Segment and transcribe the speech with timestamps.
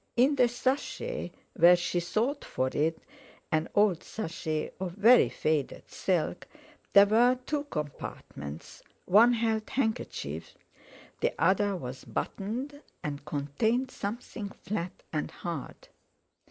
[0.17, 7.37] In the sachet where she sought for it—an old sachet of very faded silk—there were
[7.45, 10.55] two compartments: one held handkerchiefs;
[11.19, 15.89] the other was buttoned, and contained something flat and hard.